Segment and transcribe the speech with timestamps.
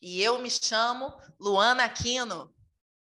[0.00, 2.54] E eu me chamo Luana Aquino.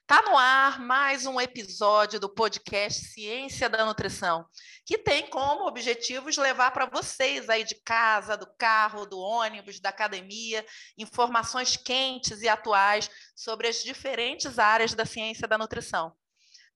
[0.07, 4.47] Tá no ar mais um episódio do podcast Ciência da Nutrição,
[4.85, 9.89] que tem como objetivos levar para vocês aí de casa, do carro, do ônibus, da
[9.89, 10.65] academia,
[10.97, 16.15] informações quentes e atuais sobre as diferentes áreas da ciência da nutrição.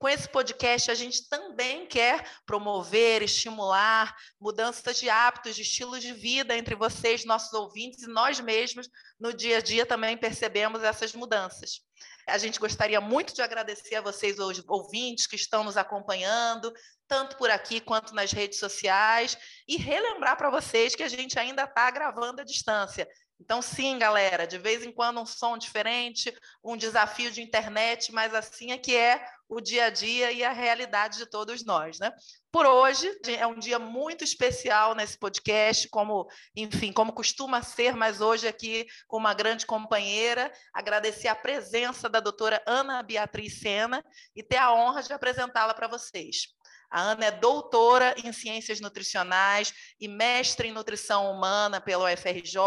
[0.00, 6.14] Com esse podcast, a gente também quer promover, estimular mudanças de hábitos, de estilos de
[6.14, 8.88] vida entre vocês, nossos ouvintes, e nós mesmos,
[9.20, 11.82] no dia a dia, também percebemos essas mudanças.
[12.26, 16.72] A gente gostaria muito de agradecer a vocês, ouvintes que estão nos acompanhando,
[17.06, 19.36] tanto por aqui quanto nas redes sociais,
[19.68, 23.06] e relembrar para vocês que a gente ainda está gravando à distância.
[23.40, 28.34] Então, sim, galera, de vez em quando um som diferente, um desafio de internet, mas
[28.34, 32.12] assim é que é o dia a dia e a realidade de todos nós, né?
[32.52, 38.20] Por hoje é um dia muito especial nesse podcast, como, enfim, como costuma ser, mas
[38.20, 44.04] hoje aqui com uma grande companheira, agradecer a presença da doutora Ana Beatriz Sena
[44.36, 46.54] e ter a honra de apresentá-la para vocês.
[46.90, 52.58] A Ana é doutora em ciências nutricionais e mestre em nutrição humana pela UFRJ,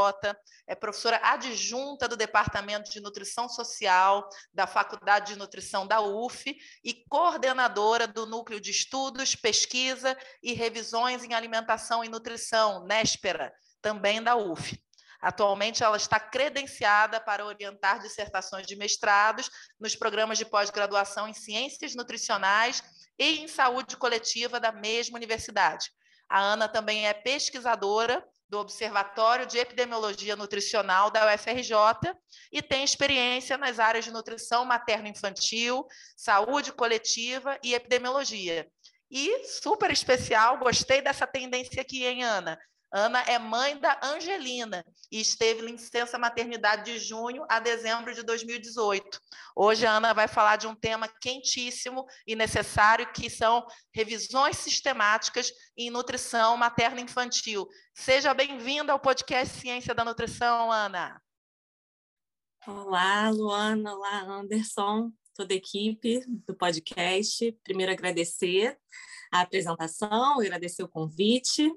[0.65, 7.03] é professora adjunta do Departamento de Nutrição Social da Faculdade de Nutrição da UF e
[7.09, 14.37] coordenadora do Núcleo de Estudos, Pesquisa e Revisões em Alimentação e Nutrição, NESPERA, também da
[14.37, 14.81] UF.
[15.19, 21.95] Atualmente, ela está credenciada para orientar dissertações de mestrados nos programas de pós-graduação em Ciências
[21.95, 22.83] Nutricionais
[23.17, 25.89] e em saúde coletiva da mesma universidade.
[26.29, 31.75] A Ana também é pesquisadora do Observatório de Epidemiologia Nutricional da UFRJ
[32.51, 35.85] e tem experiência nas áreas de nutrição materno-infantil,
[36.15, 38.67] saúde coletiva e epidemiologia.
[39.09, 42.59] E super especial, gostei dessa tendência aqui, hein, Ana?
[42.95, 48.21] Ana é mãe da Angelina e esteve em licença maternidade de junho a dezembro de
[48.21, 49.19] 2018.
[49.55, 55.51] Hoje a Ana vai falar de um tema quentíssimo e necessário, que são revisões sistemáticas
[55.75, 57.67] em nutrição materno-infantil.
[57.95, 61.19] Seja bem-vinda ao podcast Ciência da Nutrição, Ana.
[62.67, 63.95] Olá, Luana.
[63.95, 67.51] Olá, Anderson, toda a equipe do podcast.
[67.63, 68.77] Primeiro, agradecer
[69.31, 71.73] a apresentação, agradecer o convite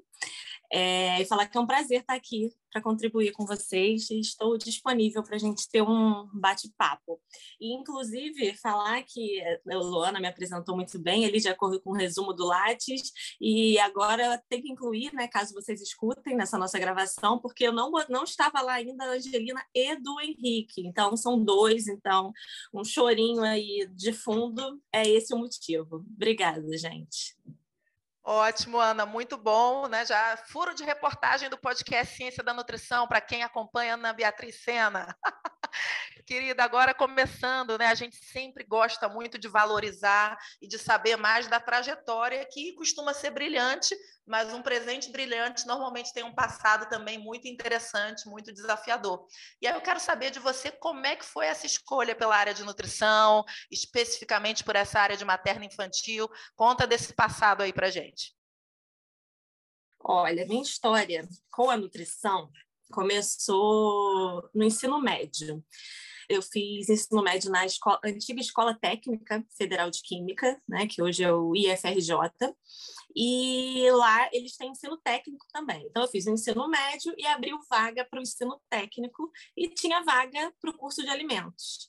[0.71, 5.23] é, e falar que é um prazer estar aqui para contribuir com vocês estou disponível
[5.23, 7.19] para a gente ter um bate-papo.
[7.59, 11.97] E, inclusive, falar que a Luana me apresentou muito bem, ele já correu com um
[11.97, 17.39] resumo do Lattes, e agora tem que incluir, né, caso vocês escutem nessa nossa gravação,
[17.39, 21.87] porque eu não, não estava lá ainda a Angelina e do Henrique, então são dois,
[21.87, 22.31] então
[22.73, 26.05] um chorinho aí de fundo é esse o motivo.
[26.15, 27.35] Obrigada, gente.
[28.29, 30.05] Ótimo, Ana, muito bom, né?
[30.05, 35.15] Já furo de reportagem do podcast Ciência da Nutrição para quem acompanha Ana Beatriz Sena.
[36.27, 37.85] Querida, agora começando, né?
[37.87, 43.13] A gente sempre gosta muito de valorizar e de saber mais da trajetória que costuma
[43.13, 43.95] ser brilhante,
[44.27, 49.25] mas um presente brilhante normalmente tem um passado também muito interessante, muito desafiador.
[49.61, 52.53] E aí eu quero saber de você como é que foi essa escolha pela área
[52.53, 56.29] de nutrição, especificamente por essa área de materno infantil.
[56.55, 58.35] Conta desse passado aí para gente.
[59.99, 62.51] Olha, minha história com a nutrição
[62.91, 65.63] começou no ensino médio.
[66.29, 71.23] Eu fiz ensino médio na escola, antiga Escola Técnica Federal de Química, né, que hoje
[71.23, 72.11] é o IFRJ,
[73.15, 75.85] e lá eles têm ensino técnico também.
[75.85, 80.03] Então, eu fiz o ensino médio e abriu vaga para o ensino técnico e tinha
[80.03, 81.87] vaga para o curso de alimentos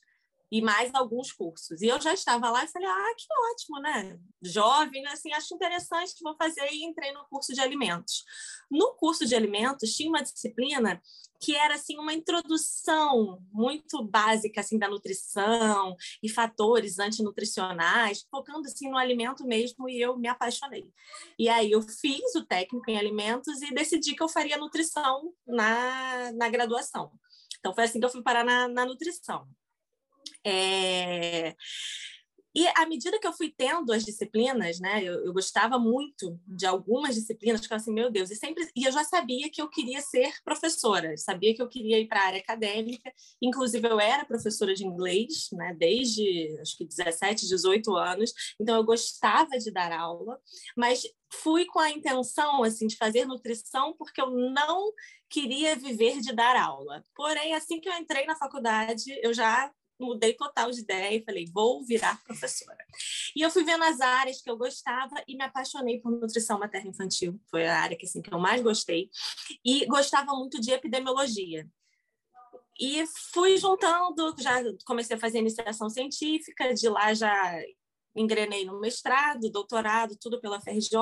[0.50, 1.82] e mais alguns cursos.
[1.82, 4.18] E eu já estava lá e falei, ah, que ótimo, né?
[4.42, 8.24] Jovem, assim, acho interessante, vou fazer e entrei no curso de alimentos.
[8.70, 11.00] No curso de alimentos tinha uma disciplina
[11.40, 18.90] que era assim uma introdução muito básica assim da nutrição e fatores antinutricionais, focando assim
[18.90, 20.90] no alimento mesmo e eu me apaixonei.
[21.38, 26.32] E aí eu fiz o técnico em alimentos e decidi que eu faria nutrição na,
[26.32, 27.12] na graduação.
[27.58, 29.48] Então foi assim que eu fui parar na, na nutrição.
[30.44, 31.54] É...
[32.54, 36.66] E à medida que eu fui tendo as disciplinas, né, eu, eu gostava muito de
[36.66, 40.00] algumas disciplinas, eu assim, meu Deus, e sempre e eu já sabia que eu queria
[40.00, 44.74] ser professora, sabia que eu queria ir para a área acadêmica, inclusive eu era professora
[44.74, 50.36] de inglês, né, desde acho que 17, 18 anos, então eu gostava de dar aula,
[50.76, 54.90] mas fui com a intenção assim de fazer nutrição porque eu não
[55.30, 57.04] queria viver de dar aula.
[57.14, 61.46] Porém, assim que eu entrei na faculdade, eu já mudei total de ideia e falei,
[61.52, 62.84] vou virar professora.
[63.34, 66.90] E eu fui vendo as áreas que eu gostava e me apaixonei por nutrição materna
[66.90, 67.40] infantil.
[67.50, 69.10] Foi a área que, assim, que eu mais gostei.
[69.64, 71.68] E gostava muito de epidemiologia.
[72.80, 77.60] E fui juntando, já comecei a fazer iniciação científica, de lá já
[78.14, 80.92] engrenei no mestrado, doutorado, tudo pela FRJ.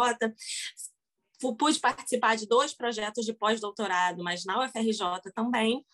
[1.39, 5.85] Pude participar de dois projetos de pós-doutorado, mas na UFRJ também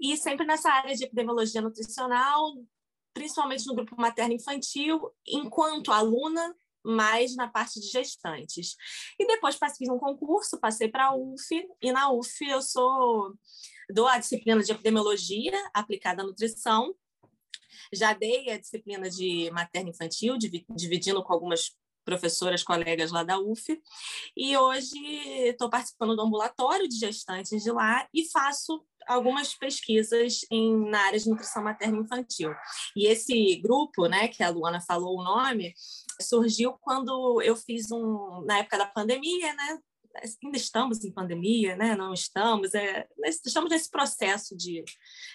[0.00, 2.54] e sempre nessa área de epidemiologia nutricional,
[3.12, 6.54] principalmente no grupo materno-infantil, enquanto aluna,
[6.84, 8.76] mais na parte de gestantes.
[9.18, 13.34] E depois fiz um concurso, passei para a UF, e na UF eu sou
[13.90, 16.94] dou a disciplina de epidemiologia aplicada à nutrição.
[17.92, 21.74] Já dei a disciplina de materno-infantil, dividindo com algumas
[22.08, 23.78] professoras, colegas lá da UF,
[24.34, 24.96] e hoje
[25.44, 31.18] estou participando do ambulatório de gestantes de lá e faço algumas pesquisas em, na área
[31.18, 32.50] de nutrição materna infantil.
[32.96, 35.74] E esse grupo, né, que a Luana falou o nome,
[36.20, 39.78] surgiu quando eu fiz um, na época da pandemia, né,
[40.42, 41.96] ainda estamos em pandemia, né?
[41.96, 44.84] não estamos, é, estamos nesse processo de,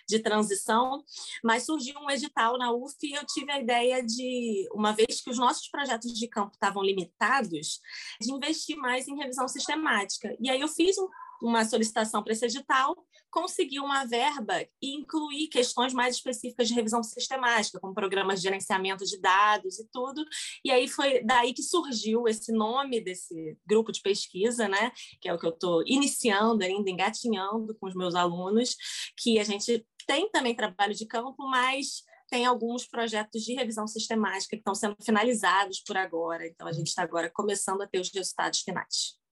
[0.07, 1.03] de transição,
[1.43, 5.29] mas surgiu um edital na UF e eu tive a ideia de, uma vez que
[5.29, 7.79] os nossos projetos de campo estavam limitados,
[8.19, 10.35] de investir mais em revisão sistemática.
[10.39, 11.07] E aí eu fiz um,
[11.43, 12.95] uma solicitação para esse edital
[13.29, 19.03] conseguir uma verba e incluir questões mais específicas de revisão sistemática, como programas de gerenciamento
[19.03, 20.23] de dados e tudo.
[20.63, 24.91] E aí foi daí que surgiu esse nome desse grupo de pesquisa, né?
[25.19, 28.75] Que é o que eu estou iniciando ainda, engatinhando com os meus alunos,
[29.17, 34.55] que a gente tem também trabalho de campo, mas tem alguns projetos de revisão sistemática
[34.55, 36.47] que estão sendo finalizados por agora.
[36.47, 39.22] Então, a gente está agora começando a ter os resultados finais.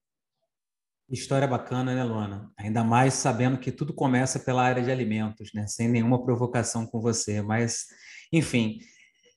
[1.12, 2.50] História bacana, né, Luana?
[2.58, 5.68] Ainda mais sabendo que tudo começa pela área de alimentos, né?
[5.68, 7.42] Sem nenhuma provocação com você.
[7.42, 7.88] Mas,
[8.32, 8.80] enfim,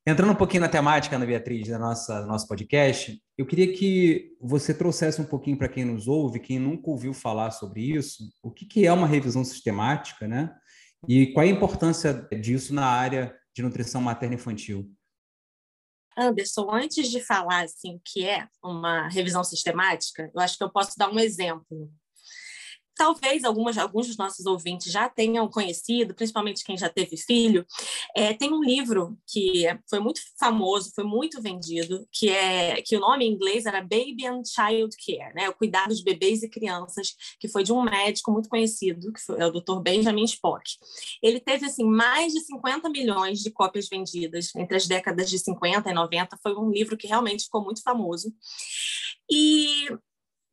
[0.06, 4.36] entrando um pouquinho na temática, Ana Beatriz, da nossa do nosso podcast, eu queria que
[4.40, 8.52] você trouxesse um pouquinho para quem nos ouve, quem nunca ouviu falar sobre isso, o
[8.52, 10.54] que, que é uma revisão sistemática, né?
[11.08, 14.88] E qual é a importância disso na área de nutrição materna infantil?
[16.16, 20.70] Anderson, antes de falar assim o que é uma revisão sistemática, eu acho que eu
[20.70, 21.90] posso dar um exemplo
[22.96, 27.66] talvez algumas, alguns dos nossos ouvintes já tenham conhecido, principalmente quem já teve filho,
[28.16, 33.00] é, tem um livro que foi muito famoso, foi muito vendido, que é que o
[33.00, 37.14] nome em inglês era Baby and Child Care, né, o cuidado de bebês e crianças,
[37.38, 39.80] que foi de um médico muito conhecido, que foi, é o Dr.
[39.80, 40.64] Benjamin Spock.
[41.22, 45.90] Ele teve assim mais de 50 milhões de cópias vendidas entre as décadas de 50
[45.90, 48.32] e 90, foi um livro que realmente ficou muito famoso.
[49.30, 49.88] E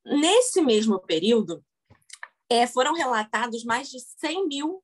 [0.06, 1.64] nesse mesmo período,
[2.52, 4.84] é, foram relatados mais de 100 mil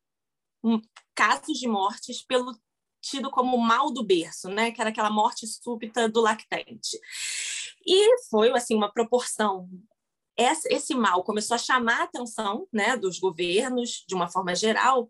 [0.63, 0.81] hum,
[1.13, 2.57] casos de mortes pelo
[3.01, 4.71] tido como mal do berço, né?
[4.71, 6.97] Que era aquela morte súbita do lactente.
[7.85, 9.69] E foi assim uma proporção.
[10.37, 15.09] Esse mal começou a chamar a atenção né, dos governos, de uma forma geral,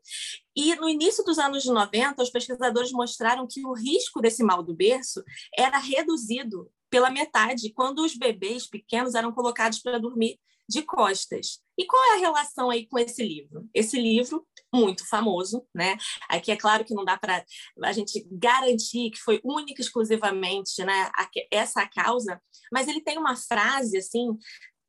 [0.55, 4.73] e no início dos anos 90, os pesquisadores mostraram que o risco desse mal do
[4.73, 5.21] berço
[5.55, 11.59] era reduzido pela metade quando os bebês pequenos eram colocados para dormir de costas.
[11.77, 13.69] E qual é a relação aí com esse livro?
[13.73, 15.95] Esse livro, muito famoso, né?
[16.27, 17.43] Aqui é claro que não dá para
[17.83, 21.11] a gente garantir que foi única exclusivamente né,
[21.51, 24.37] essa causa, mas ele tem uma frase assim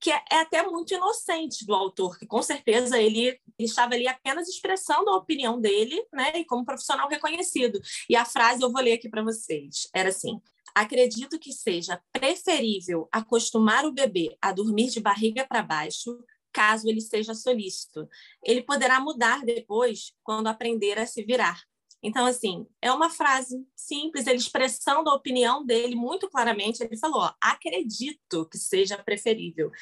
[0.00, 4.06] que é, é até muito inocente do autor, que com certeza ele, ele estava ali
[4.06, 7.80] apenas expressando a opinião dele, né, e como profissional reconhecido.
[8.08, 9.88] E a frase eu vou ler aqui para vocês.
[9.92, 10.40] Era assim:
[10.78, 17.00] Acredito que seja preferível acostumar o bebê a dormir de barriga para baixo, caso ele
[17.00, 18.08] seja solícito.
[18.44, 21.60] Ele poderá mudar depois quando aprender a se virar.
[22.00, 26.80] Então, assim, é uma frase simples, ele expressando a opinião dele muito claramente.
[26.80, 29.72] Ele falou: ó, acredito que seja preferível.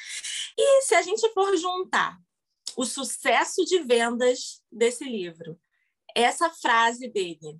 [0.57, 2.17] E se a gente for juntar
[2.75, 5.59] o sucesso de vendas desse livro,
[6.15, 7.59] essa frase dele,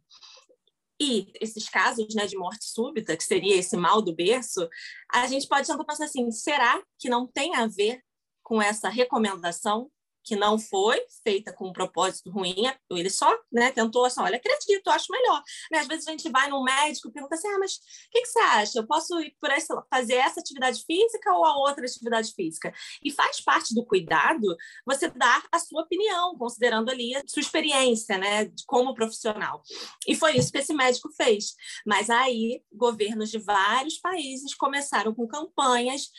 [1.00, 4.68] e esses casos né, de morte súbita, que seria esse mal do berço,
[5.12, 8.02] a gente pode tentar pensar assim: será que não tem a ver
[8.44, 9.92] com essa recomendação
[10.28, 14.90] que não foi feita com um propósito ruim, ele só né, tentou assim, olha, acredito,
[14.90, 15.42] acho melhor.
[15.72, 15.80] Né?
[15.80, 17.80] Às vezes a gente vai num médico e pergunta assim, ah, mas o
[18.12, 18.80] que, que, você acha?
[18.80, 22.74] Eu posso ir por essa, fazer essa atividade física ou a outra atividade física?
[23.02, 24.46] E faz parte do cuidado
[24.86, 29.62] você dar a sua opinião, considerando ali a sua experiência, né, como profissional.
[30.06, 31.56] E foi isso que esse médico fez.
[31.86, 36.10] Mas aí, governos de vários países começaram com campanhas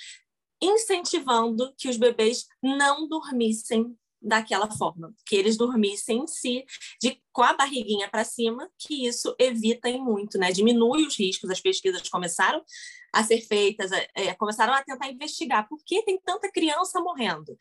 [0.60, 6.64] incentivando que os bebês não dormissem daquela forma, que eles dormissem em si,
[7.00, 10.50] de, com a barriguinha para cima, que isso evita muito, né?
[10.50, 11.50] Diminui os riscos.
[11.50, 12.62] As pesquisas começaram
[13.12, 17.56] a ser feitas, é, começaram a tentar investigar por que tem tanta criança morrendo.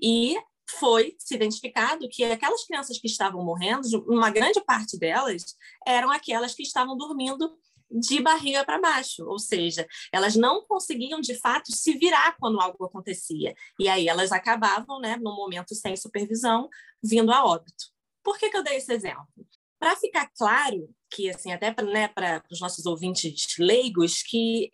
[0.00, 0.36] E
[0.68, 6.54] foi se identificado que aquelas crianças que estavam morrendo, uma grande parte delas eram aquelas
[6.54, 7.56] que estavam dormindo
[7.90, 12.84] de barriga para baixo, ou seja, elas não conseguiam de fato se virar quando algo
[12.84, 13.54] acontecia.
[13.78, 16.68] E aí elas acabavam, né, no momento sem supervisão,
[17.02, 17.86] vindo a óbito.
[18.22, 19.26] Por que, que eu dei esse exemplo?
[19.78, 24.70] Para ficar claro que, assim, até para né, os nossos ouvintes leigos, que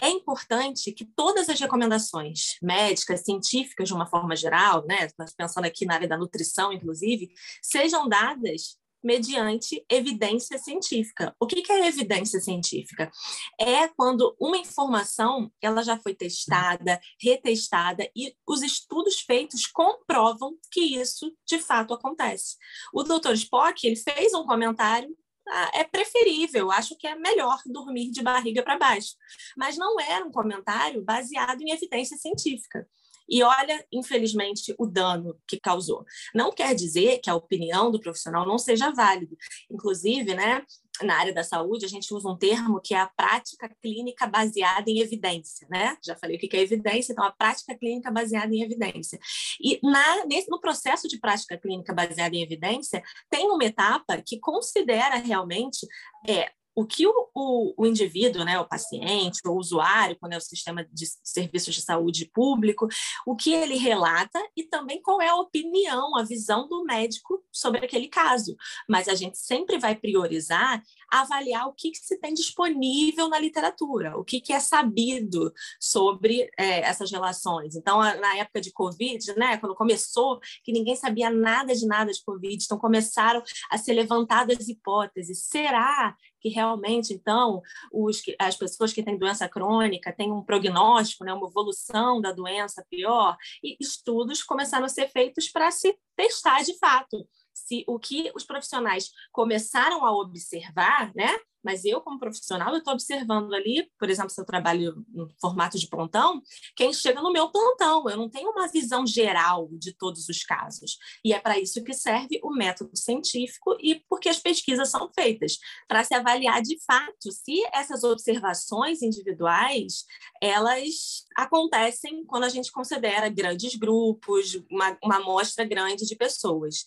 [0.00, 5.84] é importante que todas as recomendações médicas, científicas, de uma forma geral, né, pensando aqui
[5.84, 11.34] na área da nutrição, inclusive, sejam dadas mediante evidência científica.
[11.40, 13.10] O que é evidência científica?
[13.58, 20.80] É quando uma informação ela já foi testada, retestada e os estudos feitos comprovam que
[20.80, 22.56] isso de fato acontece.
[22.92, 23.32] O Dr.
[23.32, 25.16] Spock ele fez um comentário
[25.52, 29.16] ah, é preferível, acho que é melhor dormir de barriga para baixo.
[29.56, 32.86] Mas não era um comentário baseado em evidência científica.
[33.30, 36.04] E olha, infelizmente, o dano que causou.
[36.34, 39.36] Não quer dizer que a opinião do profissional não seja válida.
[39.70, 40.64] Inclusive, né,
[41.02, 44.90] na área da saúde, a gente usa um termo que é a prática clínica baseada
[44.90, 45.96] em evidência, né?
[46.04, 49.18] Já falei o que é evidência, então a prática clínica baseada em evidência.
[49.60, 54.38] E na, nesse, no processo de prática clínica baseada em evidência, tem uma etapa que
[54.38, 55.86] considera realmente
[56.28, 60.40] é, o que o, o, o, indivíduo, né, o paciente, o usuário, quando é o
[60.40, 62.88] sistema de serviços de saúde público,
[63.26, 67.84] o que ele relata e também qual é a opinião, a visão do médico sobre
[67.84, 68.56] aquele caso.
[68.88, 74.16] Mas a gente sempre vai priorizar avaliar o que, que se tem disponível na literatura,
[74.16, 77.74] o que, que é sabido sobre é, essas relações.
[77.74, 82.22] Então, na época de Covid, né, quando começou, que ninguém sabia nada de nada de
[82.24, 85.44] Covid, então começaram a ser levantadas hipóteses.
[85.44, 91.32] Será que realmente, então, os, as pessoas que têm doença crônica têm um prognóstico, né,
[91.32, 96.76] uma evolução da doença pior, e estudos começaram a ser feitos para se testar de
[96.78, 102.78] fato se o que os profissionais começaram a observar, né, mas eu, como profissional, eu
[102.78, 106.42] estou observando ali, por exemplo, se eu trabalho no formato de plantão,
[106.76, 108.08] quem chega no meu plantão.
[108.08, 110.98] Eu não tenho uma visão geral de todos os casos.
[111.24, 115.58] E é para isso que serve o método científico e porque as pesquisas são feitas,
[115.86, 120.04] para se avaliar de fato se essas observações individuais,
[120.42, 126.84] elas acontecem quando a gente considera grandes grupos, uma, uma amostra grande de pessoas.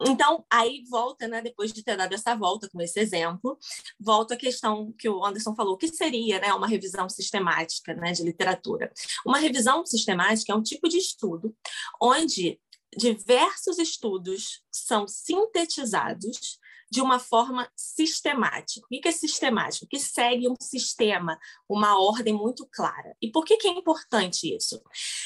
[0.00, 3.58] Então, aí volta, né, depois de ter dado essa volta com esse exemplo,
[4.02, 8.22] volto à questão que o Anderson falou, que seria né, uma revisão sistemática né, de
[8.22, 8.92] literatura?
[9.24, 11.54] Uma revisão sistemática é um tipo de estudo
[12.00, 12.60] onde
[12.96, 16.58] diversos estudos são sintetizados
[16.92, 18.84] de uma forma sistemática.
[18.84, 19.86] O que é sistemático?
[19.88, 23.16] Que segue um sistema, uma ordem muito clara.
[23.18, 24.78] E por que, é importante isso?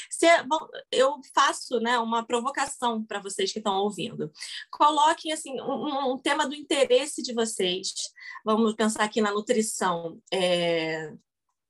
[0.09, 0.45] Se, é,
[0.93, 4.31] eu faço né, uma provocação para vocês que estão ouvindo.
[4.71, 7.89] Coloquem assim, um, um, tema do interesse de vocês.
[8.45, 10.21] Vamos pensar aqui na nutrição.
[10.33, 11.11] É,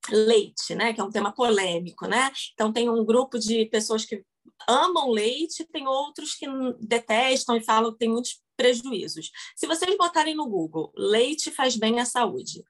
[0.10, 2.32] leite, né, que é um tema polêmico, né?
[2.54, 4.24] Então tem um grupo de pessoas que
[4.68, 6.48] amam leite, tem outros que
[6.80, 9.32] detestam e falam que tem muitos prejuízos.
[9.56, 12.64] Se vocês botarem no Google, leite faz bem à saúde,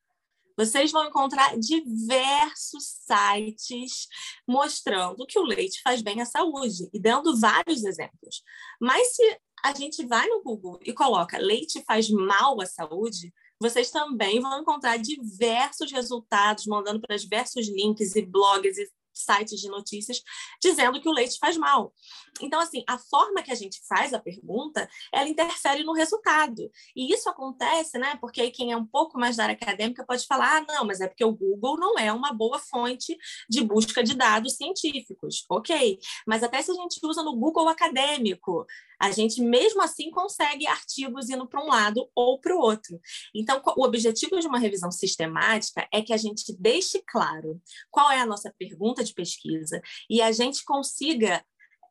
[0.58, 4.08] vocês vão encontrar diversos sites
[4.48, 8.42] mostrando que o leite faz bem à saúde e dando vários exemplos.
[8.82, 13.92] Mas se a gente vai no Google e coloca leite faz mal à saúde, vocês
[13.92, 18.90] também vão encontrar diversos resultados, mandando para diversos links e blogs e
[19.24, 20.22] sites de notícias
[20.62, 21.94] dizendo que o leite faz mal.
[22.42, 26.70] Então, assim, a forma que a gente faz a pergunta, ela interfere no resultado.
[26.96, 28.18] E isso acontece, né?
[28.22, 31.02] Porque aí quem é um pouco mais da área acadêmica pode falar: ah, não, mas
[31.02, 33.18] é porque o Google não é uma boa fonte
[33.50, 35.46] de busca de dados científicos.
[35.50, 38.66] Ok, mas até se a gente usa no Google acadêmico,
[39.00, 43.00] a gente mesmo assim consegue artigos indo para um lado ou para o outro.
[43.34, 47.62] Então, o objetivo de uma revisão sistemática é que a gente deixe claro
[47.92, 51.44] qual é a nossa pergunta de pesquisa e a gente consiga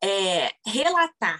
[0.03, 1.39] é, relatar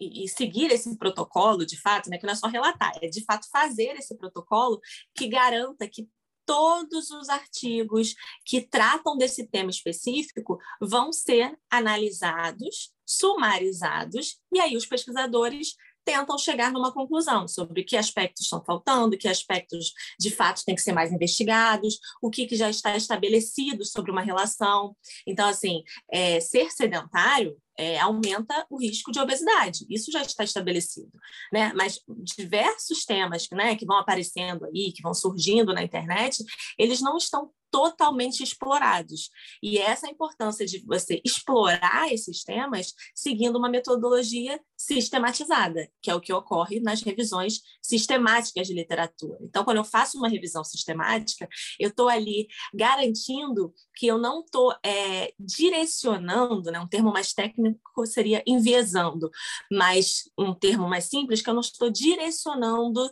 [0.00, 3.48] e, seguir esse protocolo, de fato, né, que não é só relatar, é de fato
[3.50, 4.80] fazer esse protocolo
[5.14, 6.08] que garanta que
[6.46, 14.86] todos os artigos que tratam desse tema específico vão ser analisados, sumarizados, e aí os
[14.86, 15.74] pesquisadores
[16.04, 20.82] tentam chegar numa conclusão sobre que aspectos estão faltando, que aspectos de fato têm que
[20.82, 24.94] ser mais investigados, o que, que já está estabelecido sobre uma relação.
[25.26, 25.82] Então, assim,
[26.12, 29.86] é, ser sedentário é, aumenta o risco de obesidade.
[29.88, 31.12] Isso já está estabelecido,
[31.52, 31.72] né?
[31.74, 36.42] Mas diversos temas, né, que vão aparecendo aí, que vão surgindo na internet,
[36.78, 39.30] eles não estão totalmente explorados.
[39.60, 46.08] E essa é a importância de você explorar esses temas seguindo uma metodologia sistematizada, que
[46.08, 49.38] é o que ocorre nas revisões sistemáticas de literatura.
[49.40, 51.48] Então, quando eu faço uma revisão sistemática,
[51.80, 57.63] eu estou ali garantindo que eu não estou é, direcionando, né, um termo mais técnico
[58.06, 59.30] seria enviesando,
[59.70, 63.08] mas um termo mais simples, que eu não estou direcionando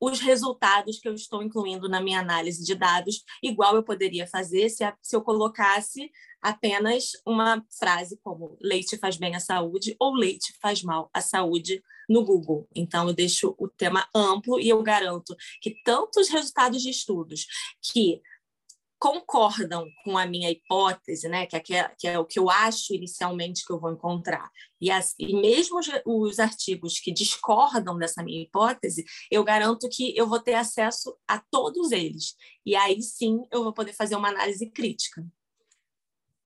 [0.00, 4.68] os resultados que eu estou incluindo na minha análise de dados, igual eu poderia fazer
[4.68, 6.10] se eu colocasse
[6.42, 11.80] apenas uma frase como leite faz bem à saúde ou leite faz mal à saúde
[12.08, 12.66] no Google.
[12.74, 17.46] Então, eu deixo o tema amplo e eu garanto que tanto os resultados de estudos
[17.80, 18.20] que
[19.02, 23.66] concordam com a minha hipótese, né, que é, que é o que eu acho inicialmente
[23.66, 24.48] que eu vou encontrar,
[24.80, 30.16] e, as, e mesmo os, os, artigos que discordam dessa minha hipótese, eu garanto que
[30.16, 34.28] eu vou ter acesso a todos eles, e aí sim eu vou poder fazer uma
[34.28, 35.26] análise crítica.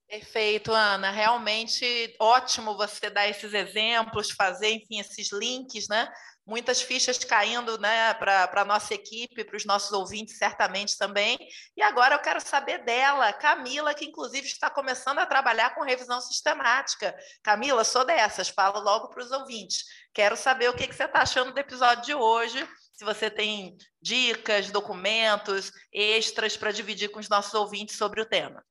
[0.08, 1.10] Perfeito, Ana.
[1.10, 6.08] Realmente ótimo você dar esses exemplos, fazer, enfim, esses links, né?
[6.46, 11.36] Muitas fichas caindo né, para a nossa equipe, para os nossos ouvintes, certamente também.
[11.76, 16.20] E agora eu quero saber dela, Camila, que inclusive está começando a trabalhar com revisão
[16.20, 17.14] sistemática.
[17.42, 19.84] Camila, sou dessas, falo logo para os ouvintes.
[20.14, 22.66] Quero saber o que, que você está achando do episódio de hoje.
[22.92, 28.64] Se você tem dicas, documentos, extras para dividir com os nossos ouvintes sobre o tema.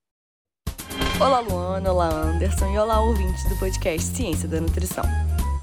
[1.20, 5.04] Olá, Luana, olá, Anderson e olá, ouvintes do podcast Ciência da Nutrição.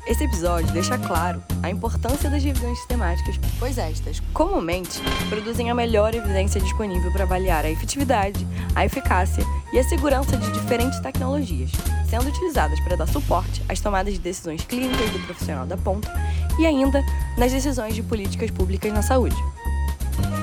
[0.04, 6.12] Esse episódio deixa claro a importância das revisões sistemáticas, pois estas, comumente, produzem a melhor
[6.12, 11.70] evidência disponível para avaliar a efetividade, a eficácia e a segurança de diferentes tecnologias,
[12.10, 16.12] sendo utilizadas para dar suporte às tomadas de decisões clínicas do profissional da ponta
[16.58, 17.00] e ainda
[17.38, 19.36] nas decisões de políticas públicas na saúde.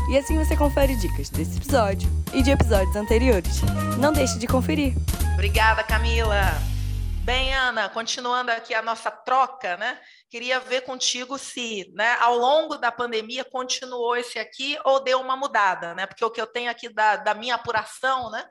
[0.09, 3.61] e assim você confere dicas desse episódio e de episódios anteriores.
[3.97, 4.95] Não deixe de conferir.
[5.33, 6.61] Obrigada, Camila.
[7.23, 10.01] Bem, Ana, continuando aqui a nossa troca, né?
[10.27, 15.37] Queria ver contigo se, né, ao longo da pandemia continuou esse aqui ou deu uma
[15.37, 16.07] mudada, né?
[16.07, 18.43] Porque o que eu tenho aqui da, da minha apuração, né,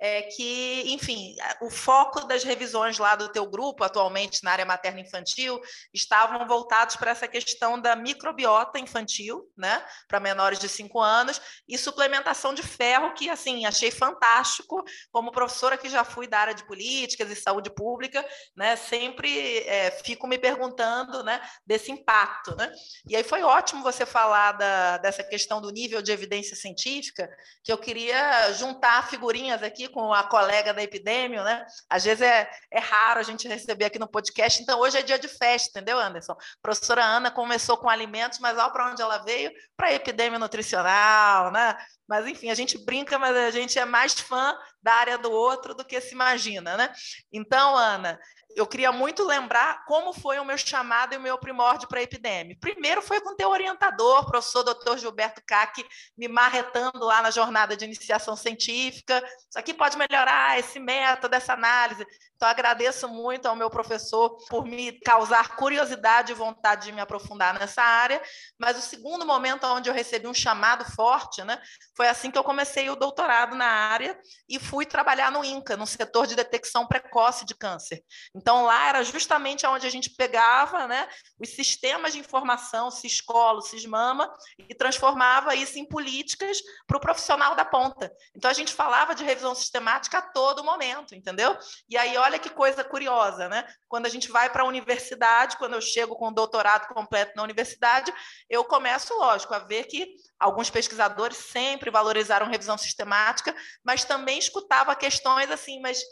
[0.00, 5.00] é que, enfim, o foco das revisões lá do teu grupo, atualmente na área materna
[5.00, 5.60] infantil,
[5.92, 11.76] estavam voltados para essa questão da microbiota infantil, né, para menores de 5 anos, e
[11.76, 16.66] suplementação de ferro, que, assim, achei fantástico, como professora que já fui da área de
[16.66, 18.24] políticas e saúde pública,
[18.56, 22.72] né, sempre é, fico me perguntando, né, desse impacto, né,
[23.06, 27.28] e aí foi ótimo você falar da, dessa questão do nível de evidência científica,
[27.64, 31.64] que eu queria juntar figurinhas aqui com a colega da Epidêmio, né?
[31.88, 35.18] Às vezes é, é raro a gente receber aqui no podcast, então hoje é dia
[35.18, 36.32] de festa, entendeu, Anderson?
[36.32, 39.50] A professora Ana começou com alimentos, mas olha para onde ela veio?
[39.76, 41.76] Para a Epidêmio Nutricional, né?
[42.08, 45.74] Mas, enfim, a gente brinca, mas a gente é mais fã da área do outro
[45.74, 46.90] do que se imagina, né?
[47.30, 48.18] Então, Ana,
[48.58, 52.02] eu queria muito lembrar como foi o meu chamado e o meu primórdio para a
[52.02, 52.56] epidemia.
[52.60, 54.98] Primeiro foi com o teu orientador, professor Dr.
[54.98, 55.84] Gilberto Cac,
[56.16, 59.22] me marretando lá na jornada de iniciação científica.
[59.48, 62.04] Isso aqui pode melhorar esse método, essa análise.
[62.38, 67.58] Então, agradeço muito ao meu professor por me causar curiosidade e vontade de me aprofundar
[67.58, 68.22] nessa área.
[68.56, 71.60] Mas o segundo momento onde eu recebi um chamado forte, né,
[71.96, 74.16] foi assim que eu comecei o doutorado na área
[74.48, 78.04] e fui trabalhar no INCA, no setor de detecção precoce de câncer.
[78.32, 81.08] Então, lá era justamente onde a gente pegava né,
[81.40, 84.32] os sistemas de informação, Ciscolo, Cismama,
[84.68, 88.12] e transformava isso em políticas para o profissional da ponta.
[88.32, 91.58] Então, a gente falava de revisão sistemática a todo momento, entendeu?
[91.88, 93.66] E aí, olha olha que coisa curiosa, né?
[93.88, 97.42] Quando a gente vai para a universidade, quando eu chego com o doutorado completo na
[97.42, 98.12] universidade,
[98.50, 104.94] eu começo, lógico, a ver que alguns pesquisadores sempre valorizaram revisão sistemática, mas também escutava
[104.94, 106.02] questões assim, mas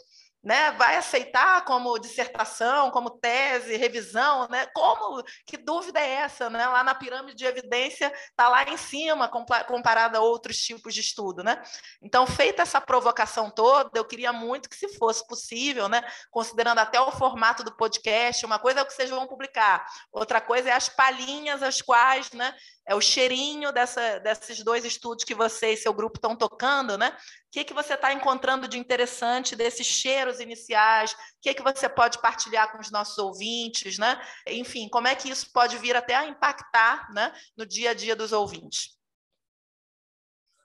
[0.43, 4.65] né, vai aceitar como dissertação, como tese, revisão, né?
[4.73, 6.65] Como que dúvida é essa, né?
[6.67, 11.43] Lá na pirâmide de evidência está lá em cima comparada a outros tipos de estudo,
[11.43, 11.61] né?
[12.01, 16.99] Então, feita essa provocação toda, eu queria muito que se fosse possível, né, considerando até
[16.99, 20.73] o formato do podcast, uma coisa é o que vocês vão publicar, outra coisa é
[20.73, 22.53] as palhinhas as quais, né,
[22.87, 27.15] é o cheirinho dessa, desses dois estudos que você e seu grupo estão tocando, né?
[27.47, 31.13] O que, que você está encontrando de interessante desses cheiros iniciais?
[31.13, 34.21] O que, que você pode partilhar com os nossos ouvintes, né?
[34.47, 38.15] Enfim, como é que isso pode vir até a impactar né, no dia a dia
[38.17, 38.96] dos ouvintes?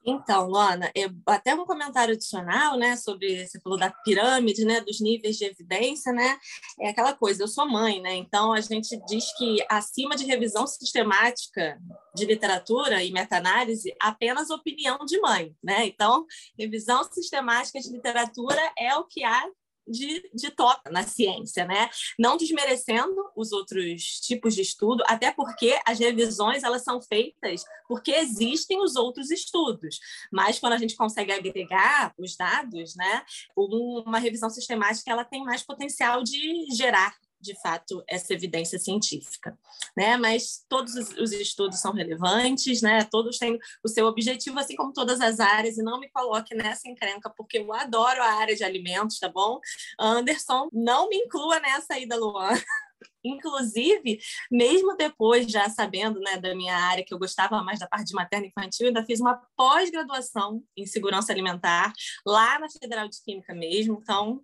[0.05, 5.01] Então, Luana, eu, até um comentário adicional, né, sobre você falou da pirâmide, né, dos
[5.01, 6.39] níveis de evidência, né,
[6.81, 7.43] é aquela coisa.
[7.43, 11.79] Eu sou mãe, né, então a gente diz que acima de revisão sistemática
[12.15, 15.87] de literatura e meta-análise, apenas opinião de mãe, né.
[15.87, 16.27] Então,
[16.59, 19.45] revisão sistemática de literatura é o que há
[19.87, 20.53] de, de
[20.91, 21.91] na ciência, né?
[22.19, 28.13] Não desmerecendo os outros tipos de estudo, até porque as revisões elas são feitas porque
[28.13, 29.99] existem os outros estudos.
[30.31, 33.25] Mas quando a gente consegue agregar os dados, né?
[33.57, 39.59] Uma revisão sistemática ela tem mais potencial de gerar de fato essa evidência científica,
[39.97, 40.17] né?
[40.17, 43.05] Mas todos os estudos são relevantes, né?
[43.11, 45.77] Todos têm o seu objetivo, assim como todas as áreas.
[45.77, 49.61] E não me coloque nessa encrenca, porque eu adoro a área de alimentos, tá bom?
[49.99, 52.51] Anderson, não me inclua nessa aí da Luan.
[53.25, 54.19] Inclusive,
[54.51, 58.15] mesmo depois, já sabendo né, da minha área, que eu gostava mais da parte de
[58.15, 61.93] materno infantil, ainda fiz uma pós-graduação em segurança alimentar
[62.27, 63.99] lá na Federal de Química mesmo.
[64.01, 64.43] Então,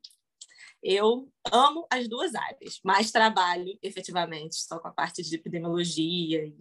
[0.82, 6.56] eu amo as duas áreas, mas trabalho efetivamente só com a parte de epidemiologia, e,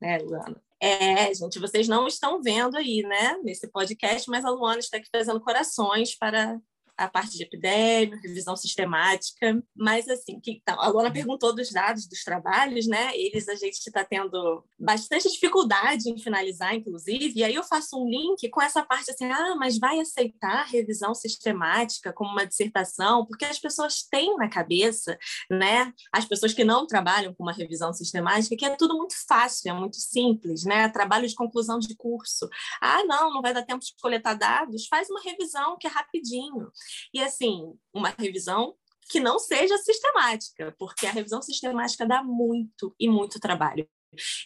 [0.00, 0.62] né, Luana?
[0.80, 5.08] É, gente, vocês não estão vendo aí, né, nesse podcast, mas a Luana está aqui
[5.14, 6.60] fazendo corações para
[7.04, 12.06] a parte de epidemia, revisão sistemática, mas assim, que, então, a Luana perguntou dos dados
[12.06, 13.16] dos trabalhos, né?
[13.16, 18.08] Eles a gente está tendo bastante dificuldade em finalizar, inclusive, e aí eu faço um
[18.08, 23.44] link com essa parte assim, ah, mas vai aceitar revisão sistemática como uma dissertação, porque
[23.44, 25.18] as pessoas têm na cabeça,
[25.50, 25.92] né?
[26.12, 29.74] As pessoas que não trabalham com uma revisão sistemática, que é tudo muito fácil, é
[29.74, 30.88] muito simples, né?
[30.88, 32.48] Trabalho de conclusão de curso.
[32.80, 36.70] Ah, não, não vai dar tempo de coletar dados, faz uma revisão que é rapidinho.
[37.12, 38.74] E, assim, uma revisão
[39.08, 43.88] que não seja sistemática, porque a revisão sistemática dá muito e muito trabalho.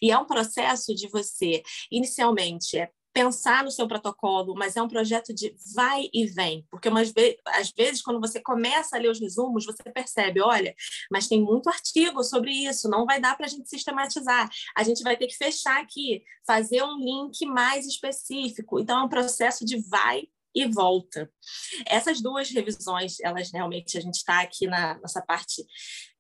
[0.00, 4.88] E é um processo de você, inicialmente, é pensar no seu protocolo, mas é um
[4.88, 9.10] projeto de vai e vem, porque umas ve às vezes quando você começa a ler
[9.10, 10.74] os resumos, você percebe, olha,
[11.10, 15.02] mas tem muito artigo sobre isso, não vai dar para a gente sistematizar, a gente
[15.02, 18.78] vai ter que fechar aqui, fazer um link mais específico.
[18.78, 21.30] Então é um processo de vai e volta.
[21.86, 25.62] Essas duas revisões, elas realmente, a gente está aqui na nossa parte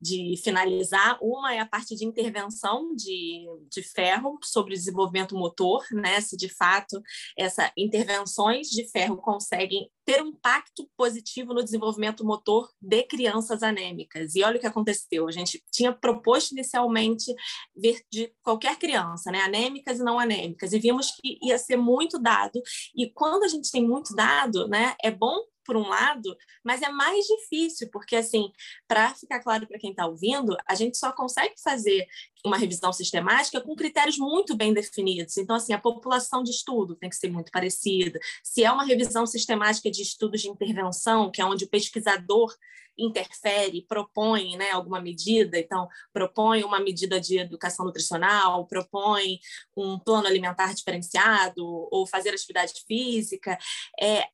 [0.00, 1.18] de finalizar.
[1.20, 6.20] Uma é a parte de intervenção de, de ferro sobre o desenvolvimento motor, né?
[6.20, 7.00] se de fato
[7.36, 14.34] essas intervenções de ferro conseguem ter um impacto positivo no desenvolvimento motor de crianças anêmicas.
[14.36, 17.34] E olha o que aconteceu, a gente tinha proposto inicialmente
[17.74, 19.40] ver de qualquer criança, né?
[19.40, 22.62] anêmicas e não anêmicas, e vimos que ia ser muito dado,
[22.94, 26.88] e quando a gente tem muito dado, né, é bom por um lado, mas é
[26.88, 28.50] mais difícil, porque, assim,
[28.86, 32.06] para ficar claro para quem está ouvindo, a gente só consegue fazer
[32.44, 35.36] uma revisão sistemática com critérios muito bem definidos.
[35.36, 38.18] Então, assim, a população de estudo tem que ser muito parecida.
[38.42, 42.54] Se é uma revisão sistemática de estudos de intervenção, que é onde o pesquisador
[42.98, 49.38] interfere, propõe né, alguma medida, então propõe uma medida de educação nutricional, propõe
[49.76, 53.58] um plano alimentar diferenciado ou fazer atividade física,
[54.00, 54.24] é,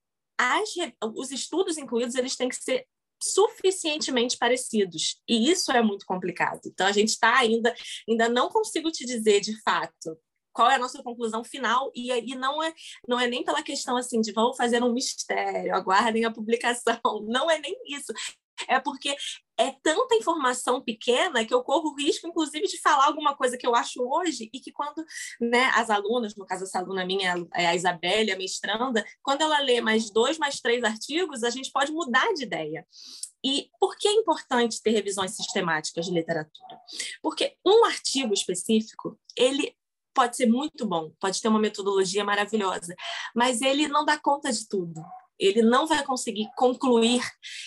[0.42, 0.70] as,
[1.14, 2.86] os estudos incluídos eles têm que ser
[3.22, 5.20] suficientemente parecidos.
[5.28, 6.60] E isso é muito complicado.
[6.66, 7.72] Então a gente está ainda
[8.08, 10.18] ainda não consigo te dizer de fato
[10.52, 11.90] qual é a nossa conclusão final.
[11.94, 12.72] E aí não é
[13.08, 16.98] não é nem pela questão assim de vamos fazer um mistério aguardem a publicação.
[17.26, 18.12] Não é nem isso
[18.68, 19.16] é porque
[19.56, 23.66] é tanta informação pequena que eu corro o risco, inclusive, de falar alguma coisa que
[23.66, 25.04] eu acho hoje e que quando
[25.40, 29.58] né, as alunas, no caso essa aluna minha, é a Isabelle, a mestranda, quando ela
[29.60, 32.86] lê mais dois, mais três artigos, a gente pode mudar de ideia.
[33.44, 36.80] E por que é importante ter revisões sistemáticas de literatura?
[37.20, 39.74] Porque um artigo específico, ele
[40.14, 42.94] pode ser muito bom, pode ter uma metodologia maravilhosa,
[43.34, 45.02] mas ele não dá conta de tudo.
[45.38, 47.22] Ele não vai conseguir concluir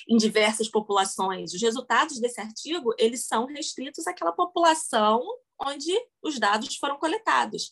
[0.08, 1.54] em diversas populações.
[1.54, 5.22] Os resultados desse artigo, eles são restritos àquela população
[5.62, 7.72] onde os dados foram coletados.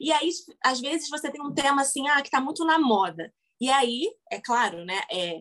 [0.00, 0.30] E aí,
[0.64, 3.32] às vezes, você tem um tema assim, ah, que está muito na moda.
[3.60, 5.40] E aí, é claro, né, é,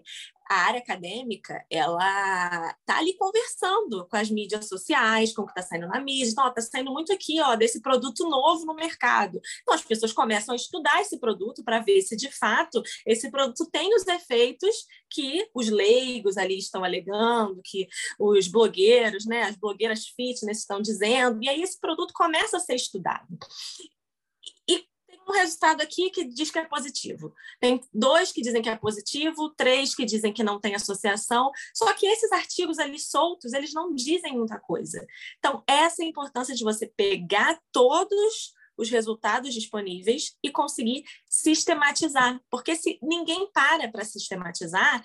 [0.54, 5.62] a área acadêmica ela está ali conversando com as mídias sociais, com o que está
[5.62, 6.30] saindo na mídia.
[6.30, 9.42] Então, está saindo muito aqui ó, desse produto novo no mercado.
[9.62, 13.70] Então, as pessoas começam a estudar esse produto para ver se, de fato, esse produto
[13.72, 14.76] tem os efeitos
[15.10, 17.88] que os leigos ali estão alegando, que
[18.20, 21.40] os blogueiros, né, as blogueiras fitness estão dizendo.
[21.42, 23.28] E aí esse produto começa a ser estudado
[25.28, 27.34] um resultado aqui que diz que é positivo.
[27.60, 31.52] Tem dois que dizem que é positivo, três que dizem que não tem associação.
[31.74, 35.06] Só que esses artigos ali soltos, eles não dizem muita coisa.
[35.40, 42.40] Então, essa é a importância de você pegar todos os resultados disponíveis e conseguir sistematizar.
[42.50, 45.04] Porque se ninguém para para sistematizar,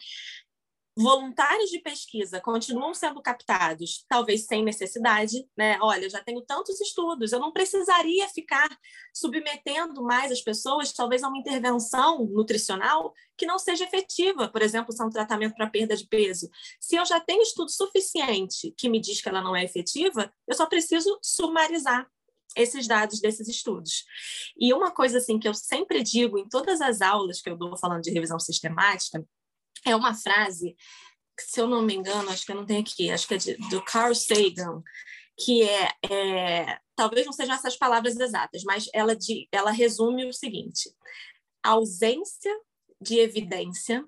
[0.99, 5.79] voluntários de pesquisa continuam sendo captados, talvez sem necessidade, né?
[5.81, 8.69] Olha, já tenho tantos estudos, eu não precisaria ficar
[9.15, 14.93] submetendo mais as pessoas, talvez, a uma intervenção nutricional que não seja efetiva, por exemplo,
[14.93, 16.51] se é um tratamento para perda de peso.
[16.81, 20.55] Se eu já tenho estudo suficiente que me diz que ela não é efetiva, eu
[20.57, 22.11] só preciso sumarizar
[22.57, 24.05] esses dados desses estudos.
[24.59, 27.77] E uma coisa assim que eu sempre digo em todas as aulas que eu dou
[27.77, 29.25] falando de revisão sistemática
[29.85, 30.77] é uma frase,
[31.39, 33.57] se eu não me engano, acho que eu não tenho aqui, acho que é de,
[33.69, 34.83] do Carl Sagan,
[35.39, 40.33] que é, é, talvez não sejam essas palavras exatas, mas ela, de, ela resume o
[40.33, 40.91] seguinte:
[41.63, 42.53] ausência
[43.01, 44.05] de evidência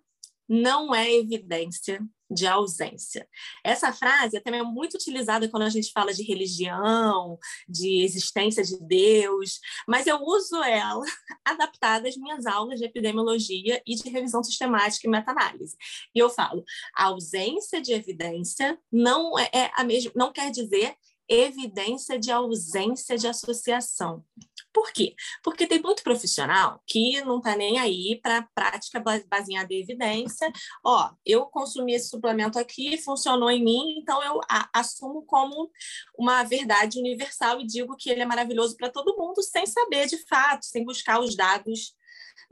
[0.51, 3.29] não é evidência de ausência.
[3.65, 8.77] Essa frase é também muito utilizada quando a gente fala de religião, de existência de
[8.81, 11.05] Deus, mas eu uso ela
[11.45, 15.77] adaptada às minhas aulas de epidemiologia e de revisão sistemática e meta-análise.
[16.13, 16.65] E eu falo,
[16.97, 20.97] a ausência de evidência não é, é a mesma, não quer dizer
[21.29, 24.25] evidência de ausência de associação.
[24.73, 25.15] Por quê?
[25.43, 30.51] Porque tem muito profissional que não está nem aí para prática baseada em evidência.
[30.85, 34.41] Ó, eu consumi esse suplemento aqui, funcionou em mim, então eu
[34.73, 35.71] assumo como
[36.17, 40.19] uma verdade universal e digo que ele é maravilhoso para todo mundo, sem saber de
[40.27, 41.95] fato, sem buscar os dados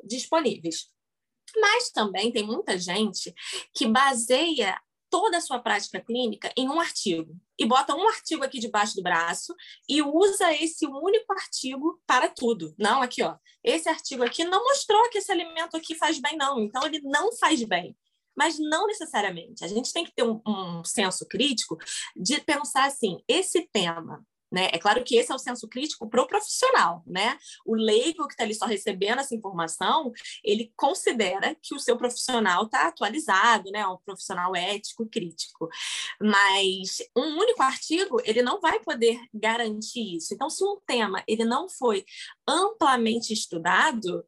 [0.05, 0.91] disponíveis.
[1.57, 3.35] Mas também tem muita gente
[3.75, 4.79] que baseia
[5.11, 9.03] toda a sua prática clínica em um artigo e bota um artigo aqui debaixo do
[9.03, 9.55] braço
[9.89, 12.75] e usa esse único artigo para tudo.
[12.79, 13.37] Não, aqui, ó.
[13.63, 16.61] Esse artigo aqui não mostrou que esse alimento aqui faz bem, não.
[16.61, 17.97] Então, ele não faz bem.
[18.37, 19.65] Mas não necessariamente.
[19.65, 21.77] A gente tem que ter um, um senso crítico
[22.17, 24.69] de pensar assim: esse tema né?
[24.73, 27.03] É claro que esse é o senso crítico para o profissional.
[27.07, 27.39] Né?
[27.65, 32.65] O leigo que está ali só recebendo essa informação, ele considera que o seu profissional
[32.65, 33.87] está atualizado, né?
[33.87, 35.69] um profissional ético e crítico.
[36.21, 40.35] Mas um único artigo, ele não vai poder garantir isso.
[40.35, 42.05] Então, se um tema ele não foi
[42.47, 44.25] amplamente estudado,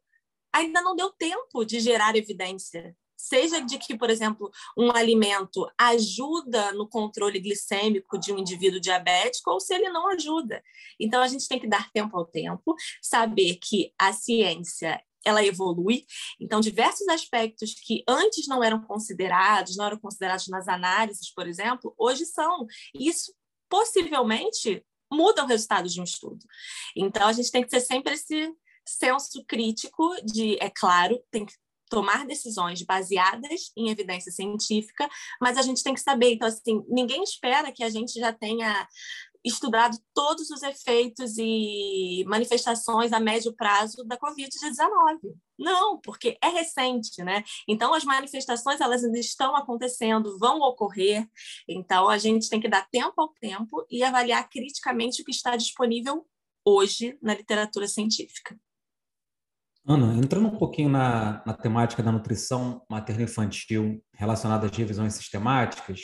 [0.53, 6.73] ainda não deu tempo de gerar evidência seja de que, por exemplo, um alimento ajuda
[6.73, 10.63] no controle glicêmico de um indivíduo diabético ou se ele não ajuda.
[10.99, 16.07] Então, a gente tem que dar tempo ao tempo, saber que a ciência ela evolui.
[16.41, 21.95] Então, diversos aspectos que antes não eram considerados, não eram considerados nas análises, por exemplo,
[21.99, 22.67] hoje são.
[22.95, 23.35] E isso
[23.69, 26.45] possivelmente muda o resultado de um estudo.
[26.97, 28.51] Então, a gente tem que ter sempre esse
[28.87, 31.55] senso crítico de, é claro, tem que
[31.91, 35.09] tomar decisões baseadas em evidência científica,
[35.41, 38.89] mas a gente tem que saber, então assim, ninguém espera que a gente já tenha
[39.45, 45.35] estudado todos os efeitos e manifestações a médio prazo da COVID-19.
[45.59, 47.43] Não, porque é recente, né?
[47.67, 51.27] Então as manifestações elas ainda estão acontecendo, vão ocorrer.
[51.69, 55.57] Então a gente tem que dar tempo ao tempo e avaliar criticamente o que está
[55.57, 56.27] disponível
[56.65, 58.59] hoje na literatura científica.
[59.91, 66.03] Ana, entrando um pouquinho na, na temática da nutrição materno-infantil relacionada às revisões sistemáticas,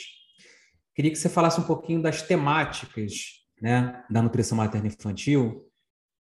[0.93, 3.13] queria que você falasse um pouquinho das temáticas
[3.61, 5.63] né, da nutrição materno-infantil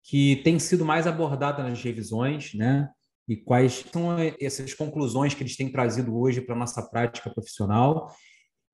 [0.03, 2.87] que têm sido mais abordadas nas revisões, né?
[3.27, 8.15] E quais são essas conclusões que eles têm trazido hoje para a nossa prática profissional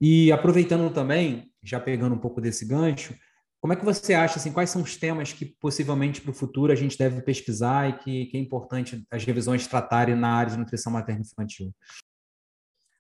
[0.02, 3.16] E aproveitando também, já pegando um pouco desse gancho,
[3.66, 6.72] como é que você acha, assim, quais são os temas que possivelmente para o futuro
[6.72, 10.60] a gente deve pesquisar e que, que é importante as revisões tratarem na área de
[10.60, 11.74] nutrição materno-infantil?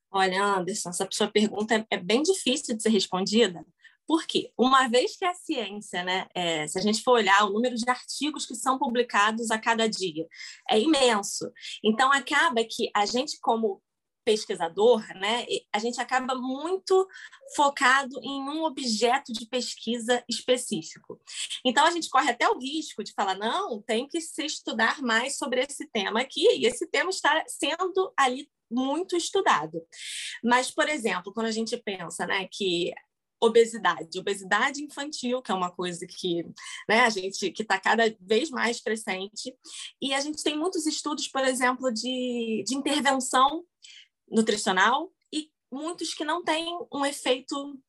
[0.09, 3.63] Olha, Anderson, essa sua pergunta é bem difícil de ser respondida,
[4.07, 7.75] porque uma vez que a ciência, né, é, se a gente for olhar o número
[7.75, 10.25] de artigos que são publicados a cada dia,
[10.67, 11.45] é imenso.
[11.83, 13.83] Então acaba que a gente como
[14.25, 17.07] pesquisador, né, a gente acaba muito
[17.55, 21.21] focado em um objeto de pesquisa específico.
[21.63, 25.37] Então a gente corre até o risco de falar não, tem que se estudar mais
[25.37, 29.81] sobre esse tema aqui, e esse tema está sendo ali muito estudado.
[30.43, 32.91] Mas, por exemplo, quando a gente pensa né, que
[33.39, 36.43] obesidade, obesidade infantil, que é uma coisa que
[36.87, 39.55] né, a gente que está cada vez mais crescente,
[40.01, 43.63] e a gente tem muitos estudos, por exemplo, de, de intervenção
[44.35, 47.79] nutricional e muitos que não têm um efeito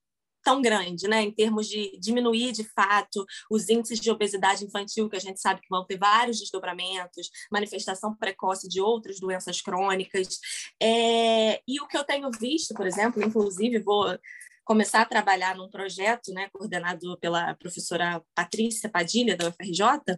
[0.47, 5.17] tão grande, né, em termos de diminuir de fato os índices de obesidade infantil, que
[5.17, 10.39] a gente sabe que vão ter vários desdobramentos, manifestação precoce de outras doenças crônicas.
[10.81, 11.61] É...
[11.67, 14.17] E o que eu tenho visto, por exemplo, inclusive vou
[14.65, 20.17] começar a trabalhar num projeto, né, coordenado pela professora Patrícia Padilha da UFRJ,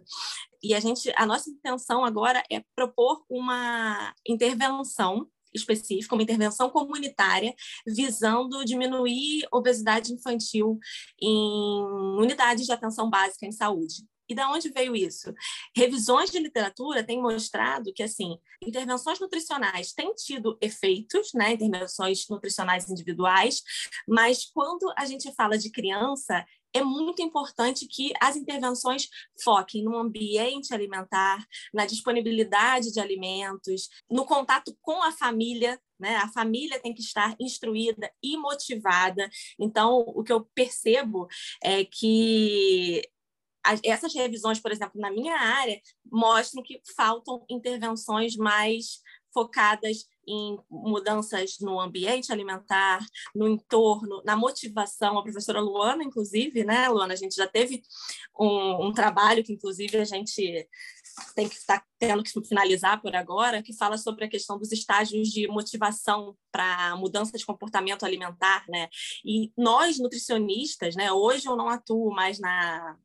[0.61, 7.53] e a gente, a nossa intenção agora é propor uma intervenção específica, uma intervenção comunitária
[7.85, 10.79] visando diminuir obesidade infantil
[11.21, 11.83] em
[12.17, 14.03] unidades de atenção básica em saúde.
[14.29, 15.33] E da onde veio isso?
[15.75, 22.87] Revisões de literatura têm mostrado que assim, intervenções nutricionais têm tido efeitos, né, intervenções nutricionais
[22.87, 23.63] individuais,
[24.07, 29.07] mas quando a gente fala de criança, é muito importante que as intervenções
[29.43, 35.79] foquem no ambiente alimentar, na disponibilidade de alimentos, no contato com a família.
[35.99, 36.15] Né?
[36.17, 39.29] A família tem que estar instruída e motivada.
[39.59, 41.27] Então, o que eu percebo
[41.63, 43.01] é que
[43.83, 45.79] essas revisões, por exemplo, na minha área,
[46.09, 49.01] mostram que faltam intervenções mais
[49.33, 52.99] focadas em mudanças no ambiente alimentar,
[53.33, 55.17] no entorno, na motivação.
[55.17, 57.81] A professora Luana, inclusive, né, Luana, a gente já teve
[58.39, 60.67] um, um trabalho que, inclusive, a gente
[61.35, 65.27] tem que estar tendo que finalizar por agora, que fala sobre a questão dos estágios
[65.29, 68.87] de motivação para mudança de comportamento alimentar, né?
[69.25, 71.11] E nós nutricionistas, né?
[71.11, 72.95] Hoje eu não atuo mais na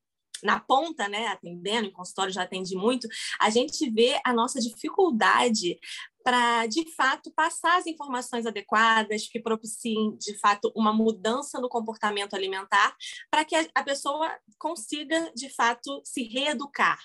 [0.43, 3.09] na ponta, né, atendendo, em consultório já atendi muito,
[3.41, 5.79] a gente vê a nossa dificuldade
[6.25, 12.35] para, de fato, passar as informações adequadas, que propiciem, de fato, uma mudança no comportamento
[12.35, 12.97] alimentar,
[13.31, 16.99] para que a pessoa consiga, de fato, se reeducar.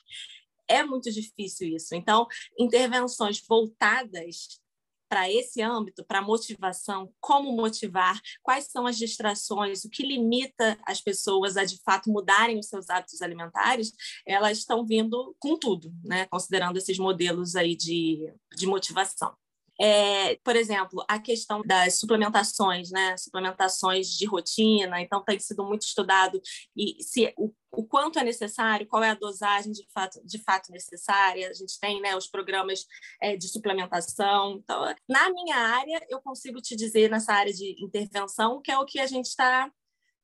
[0.70, 1.94] É muito difícil isso.
[1.94, 2.26] Então,
[2.58, 4.62] intervenções voltadas
[5.10, 11.02] para esse âmbito, para motivação, como motivar, quais são as distrações, o que limita as
[11.02, 13.92] pessoas a de fato mudarem os seus hábitos alimentares,
[14.26, 16.28] elas estão vindo com tudo, né?
[16.28, 19.36] considerando esses modelos aí de, de motivação.
[19.82, 23.16] É, por exemplo, a questão das suplementações, né?
[23.18, 26.42] Suplementações de rotina, então tem sido muito estudado
[26.76, 30.72] e se o, o quanto é necessário, qual é a dosagem de fato, de fato
[30.72, 31.50] necessária.
[31.50, 32.86] A gente tem né, os programas
[33.22, 34.60] é, de suplementação.
[34.62, 38.86] Então, na minha área, eu consigo te dizer, nessa área de intervenção, que é o
[38.86, 39.72] que a gente está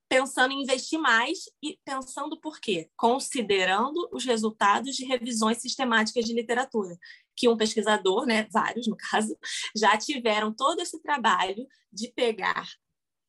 [0.07, 2.89] pensando em investir mais e pensando por quê?
[2.95, 6.97] Considerando os resultados de revisões sistemáticas de literatura
[7.35, 9.37] que um pesquisador, né, vários no caso,
[9.75, 12.67] já tiveram todo esse trabalho de pegar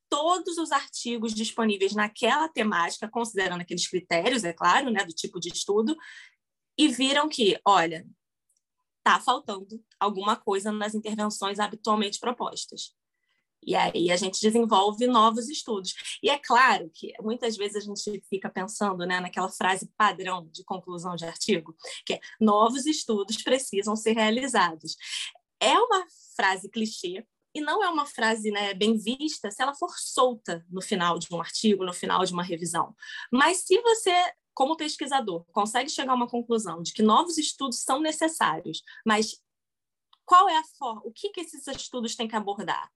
[0.08, 5.48] todos os artigos disponíveis naquela temática, considerando aqueles critérios, é claro, né, do tipo de
[5.48, 5.96] estudo,
[6.78, 8.06] e viram que, olha,
[8.98, 12.94] está faltando alguma coisa nas intervenções habitualmente propostas.
[13.66, 15.94] E aí a gente desenvolve novos estudos.
[16.22, 20.62] E é claro que muitas vezes a gente fica pensando né, naquela frase padrão de
[20.64, 21.74] conclusão de artigo,
[22.07, 24.96] que é novos estudos precisam ser realizados.
[25.61, 27.26] É uma frase clichê,
[27.57, 31.26] e não é uma frase né, bem vista se ela for solta no final de
[31.33, 32.94] um artigo, no final de uma revisão.
[33.33, 34.12] Mas se você,
[34.52, 39.42] como pesquisador, consegue chegar a uma conclusão de que novos estudos são necessários, mas
[40.26, 42.90] qual é a forma, o que, que esses estudos têm que abordar?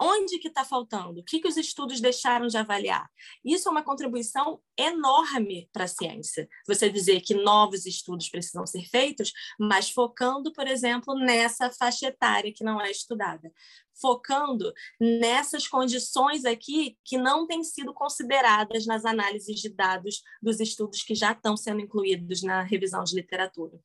[0.00, 1.20] Onde que está faltando?
[1.20, 3.08] O que, que os estudos deixaram de avaliar?
[3.44, 6.48] Isso é uma contribuição enorme para a ciência.
[6.66, 12.52] Você dizer que novos estudos precisam ser feitos, mas focando, por exemplo, nessa faixa etária
[12.52, 13.52] que não é estudada
[14.00, 21.02] focando nessas condições aqui que não têm sido consideradas nas análises de dados dos estudos
[21.02, 23.78] que já estão sendo incluídos na revisão de literatura.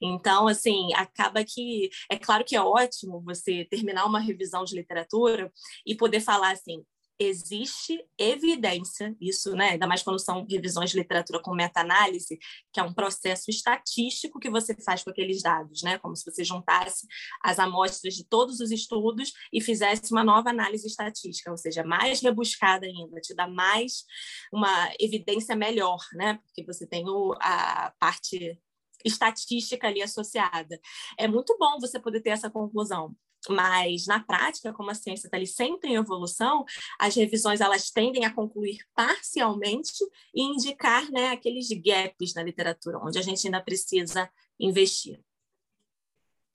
[0.00, 5.52] Então, assim, acaba que é claro que é ótimo você terminar uma revisão de literatura
[5.84, 6.84] e poder falar assim,
[7.18, 12.38] existe evidência, isso, né, ainda mais quando são revisões de literatura com meta-análise,
[12.72, 16.44] que é um processo estatístico que você faz com aqueles dados, né, como se você
[16.44, 17.06] juntasse
[17.42, 22.20] as amostras de todos os estudos e fizesse uma nova análise estatística, ou seja, mais
[22.20, 24.04] rebuscada ainda, te dá mais
[24.52, 28.60] uma evidência melhor, né, porque você tem o, a parte
[29.04, 30.78] estatística ali associada.
[31.18, 33.14] É muito bom você poder ter essa conclusão.
[33.48, 36.64] Mas na prática, como a ciência está ali sempre em evolução,
[36.98, 43.18] as revisões elas tendem a concluir parcialmente e indicar né, aqueles gaps na literatura onde
[43.18, 44.28] a gente ainda precisa
[44.58, 45.20] investir.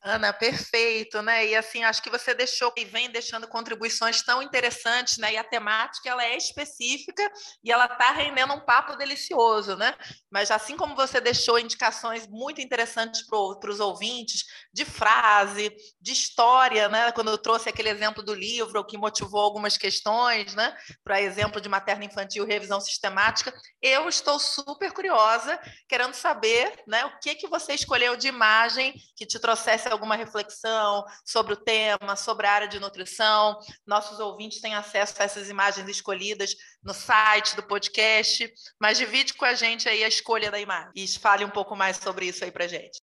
[0.04, 1.46] Ana, perfeito, né?
[1.46, 5.34] E assim, acho que você deixou e vem deixando contribuições tão interessantes, né?
[5.34, 7.22] E a temática ela é específica
[7.64, 9.94] e ela está rendendo um papo delicioso, né?
[10.32, 14.44] Mas assim como você deixou indicações muito interessantes para os ouvintes
[14.74, 15.72] de frase,
[16.02, 17.12] de história, né?
[17.12, 20.76] Quando eu trouxe aquele exemplo do livro que motivou algumas questões, né?
[21.04, 27.06] Para exemplo de materno infantil, revisão sistemática, eu estou super curiosa, querendo saber, né?
[27.06, 32.16] O que que você escolheu de imagem que te trouxesse alguma reflexão sobre o tema,
[32.16, 33.58] sobre a área de nutrição.
[33.86, 39.46] Nossos ouvintes têm acesso a essas imagens escolhidas no site do podcast, mas divide com
[39.46, 42.52] a gente aí a escolha da imagem e fale um pouco mais sobre isso aí
[42.52, 43.11] para gente.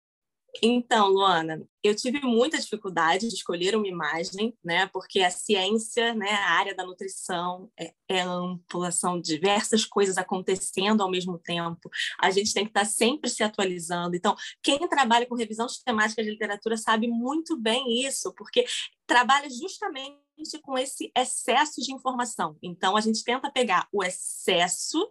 [0.63, 4.87] Então, Luana, eu tive muita dificuldade de escolher uma imagem, né?
[4.89, 11.03] Porque a ciência, né, a área da nutrição é, é, ampla, são diversas coisas acontecendo
[11.03, 11.91] ao mesmo tempo.
[12.21, 14.17] A gente tem que estar sempre se atualizando.
[14.17, 18.65] Então, quem trabalha com revisão sistemática de literatura sabe muito bem isso, porque
[19.07, 22.57] trabalha justamente com esse excesso de informação.
[22.63, 25.11] Então, a gente tenta pegar o excesso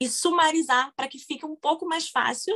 [0.00, 2.54] e sumarizar para que fique um pouco mais fácil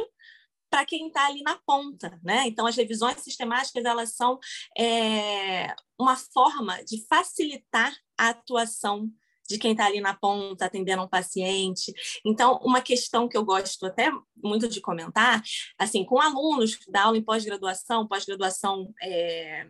[0.74, 2.48] para quem está ali na ponta, né?
[2.48, 4.40] Então as revisões sistemáticas elas são
[4.76, 9.08] é, uma forma de facilitar a atuação
[9.48, 11.92] de quem está ali na ponta atendendo um paciente.
[12.26, 14.10] Então, uma questão que eu gosto até
[14.42, 15.40] muito de comentar,
[15.78, 19.68] assim, com alunos da aula em pós-graduação, pós-graduação é,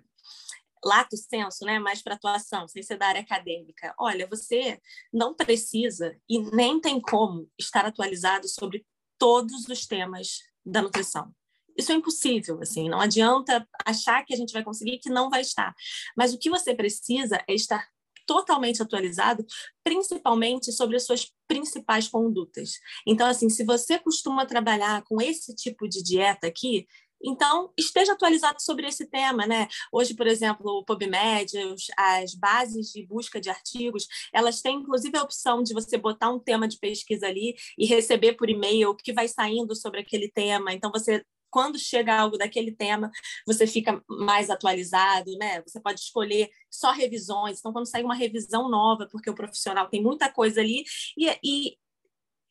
[0.82, 3.94] lato senso, né, mais para atuação, sem ser da área acadêmica.
[3.98, 4.80] Olha, você
[5.12, 8.86] não precisa e nem tem como estar atualizado sobre
[9.18, 11.32] todos os temas da nutrição.
[11.76, 15.40] Isso é impossível, assim, não adianta achar que a gente vai conseguir que não vai
[15.40, 15.74] estar.
[16.16, 17.88] Mas o que você precisa é estar
[18.26, 19.44] totalmente atualizado,
[19.82, 22.78] principalmente sobre as suas principais condutas.
[23.06, 26.86] Então, assim, se você costuma trabalhar com esse tipo de dieta aqui,
[27.24, 29.66] então, esteja atualizado sobre esse tema, né?
[29.90, 31.50] Hoje, por exemplo, o PubMed,
[31.96, 36.38] as bases de busca de artigos, elas têm inclusive a opção de você botar um
[36.38, 40.72] tema de pesquisa ali e receber por e-mail o que vai saindo sobre aquele tema.
[40.72, 43.12] Então, você quando chega algo daquele tema,
[43.46, 45.62] você fica mais atualizado, né?
[45.62, 47.60] Você pode escolher só revisões.
[47.60, 50.82] Então, quando sair uma revisão nova, porque o profissional tem muita coisa ali,
[51.16, 51.78] e, e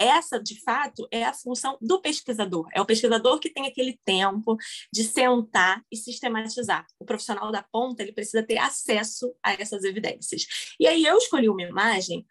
[0.04, 2.68] essa, de fato, é a função do pesquisador.
[2.74, 4.58] É o pesquisador que tem aquele tempo
[4.92, 6.86] de sentar e sistematizar.
[7.00, 10.46] O profissional da ponta ele precisa ter acesso a essas evidências.
[10.80, 12.26] E aí eu escolhi uma imagem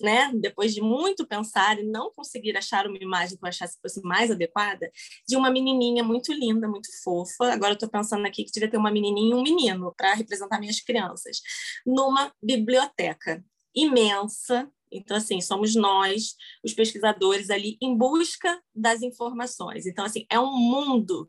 [0.00, 3.82] né, depois de muito pensar e não conseguir achar uma imagem que eu achasse que
[3.82, 4.90] fosse mais adequada,
[5.26, 7.52] de uma menininha muito linda, muito fofa.
[7.52, 10.80] Agora estou pensando aqui que devia ter uma menininha e um menino para representar minhas
[10.80, 11.40] crianças,
[11.86, 13.44] numa biblioteca
[13.74, 19.86] imensa, então, assim, somos nós, os pesquisadores ali, em busca das informações.
[19.86, 21.28] Então, assim, é um mundo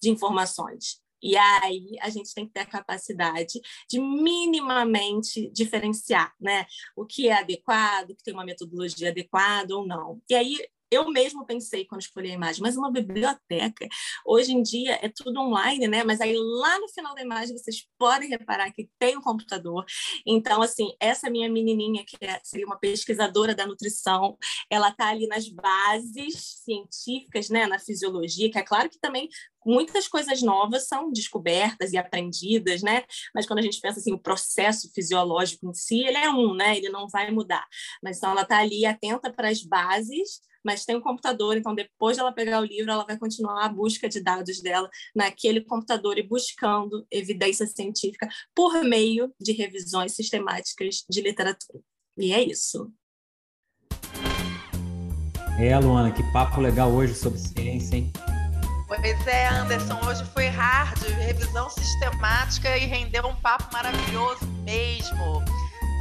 [0.00, 1.00] de informações.
[1.22, 6.66] E aí a gente tem que ter a capacidade de minimamente diferenciar, né?
[6.96, 10.20] O que é adequado, o que tem uma metodologia adequada ou não.
[10.28, 10.56] E aí
[10.92, 13.88] eu mesmo pensei quando escolhi a imagem, mas uma biblioteca,
[14.26, 16.04] hoje em dia é tudo online, né?
[16.04, 19.86] Mas aí lá no final da imagem vocês podem reparar que tem um computador.
[20.26, 24.36] Então, assim, essa minha menininha, que é, seria uma pesquisadora da nutrição,
[24.68, 27.66] ela está ali nas bases científicas, né?
[27.66, 29.30] Na fisiologia, que é claro que também
[29.64, 33.04] muitas coisas novas são descobertas e aprendidas, né?
[33.34, 36.76] Mas quando a gente pensa assim, o processo fisiológico em si, ele é um, né?
[36.76, 37.66] Ele não vai mudar.
[38.02, 42.16] Mas então ela está ali atenta para as bases mas tem um computador, então depois
[42.16, 46.18] de ela pegar o livro, ela vai continuar a busca de dados dela naquele computador
[46.18, 51.80] e buscando evidência científica por meio de revisões sistemáticas de literatura.
[52.16, 52.92] E é isso.
[55.58, 58.12] É, Luana, que papo legal hoje sobre ciência, hein?
[58.88, 65.42] Pois é, Anderson, hoje foi hard, revisão sistemática e rendeu um papo maravilhoso mesmo.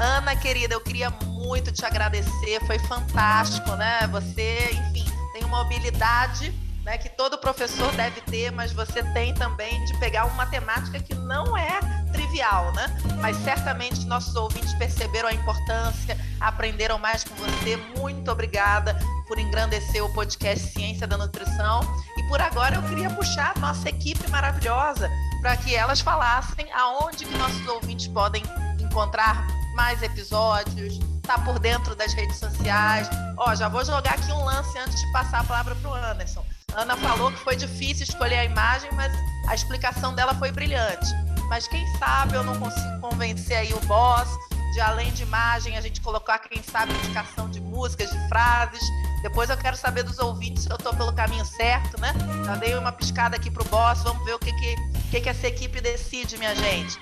[0.02, 4.08] Ana, querida, eu queria muito te agradecer, foi fantástico, né?
[4.08, 6.52] Você, enfim, tem uma habilidade
[6.84, 11.14] né, que todo professor deve ter, mas você tem também de pegar uma matemática que
[11.14, 11.80] não é
[12.12, 12.88] trivial, né?
[13.22, 17.78] Mas certamente nossos ouvintes perceberam a importância, aprenderam mais com você.
[17.95, 18.97] Muito obrigada
[19.28, 21.82] por engrandecer o podcast Ciência da Nutrição.
[22.18, 25.08] E por agora eu queria puxar a nossa equipe maravilhosa
[25.41, 28.41] para que elas falassem aonde que nossos ouvintes podem
[28.80, 33.09] encontrar mais episódios, tá por dentro das redes sociais.
[33.38, 36.45] Ó, já vou jogar aqui um lance antes de passar a palavra para o Anderson.
[36.76, 39.11] Ana falou que foi difícil escolher a imagem, mas
[39.47, 41.07] a explicação dela foi brilhante.
[41.49, 44.30] Mas quem sabe eu não consigo convencer aí o boss
[44.72, 48.82] de além de imagem a gente colocar quem sabe indicação de músicas, de frases.
[49.22, 52.13] Depois eu quero saber dos ouvintes se eu estou pelo caminho certo, né?
[52.45, 54.76] Já dei uma piscada aqui pro boss, vamos ver o que que,
[55.11, 56.97] que, que essa equipe decide, minha gente.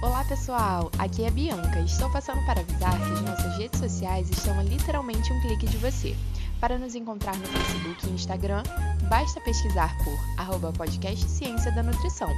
[0.00, 1.80] Olá pessoal, aqui é a Bianca.
[1.80, 5.76] Estou passando para avisar que as nossas redes sociais estão a literalmente um clique de
[5.78, 6.14] você.
[6.60, 8.62] Para nos encontrar no Facebook e Instagram,
[9.08, 12.30] basta pesquisar por arroba podcast Ciência da Nutrição.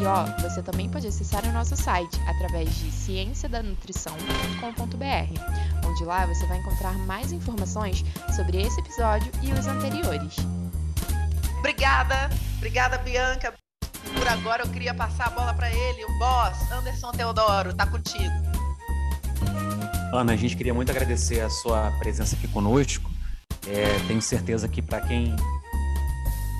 [0.00, 6.46] E ó, você também pode acessar o nosso site através de cienciadanutrição.com.br, onde lá você
[6.46, 8.02] vai encontrar mais informações
[8.34, 10.36] sobre esse episódio e os anteriores.
[11.58, 13.52] Obrigada, obrigada Bianca.
[14.24, 18.32] Por agora eu queria passar a bola para ele, o boss, Anderson Teodoro, tá contigo.
[20.14, 23.10] Ana, a gente queria muito agradecer a sua presença aqui conosco
[23.66, 25.36] é, tenho certeza que para quem